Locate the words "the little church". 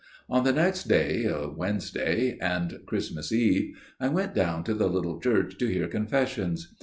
4.73-5.59